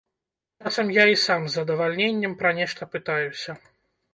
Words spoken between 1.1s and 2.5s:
і сам з задавальненнем